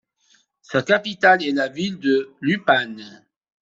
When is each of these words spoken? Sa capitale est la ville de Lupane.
Sa 0.63 0.81
capitale 0.81 1.43
est 1.43 1.51
la 1.51 1.67
ville 1.67 1.99
de 1.99 2.33
Lupane. 2.41 3.23